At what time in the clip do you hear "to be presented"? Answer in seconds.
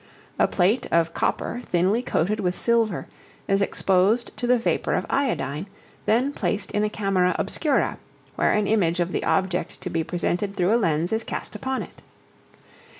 9.81-10.55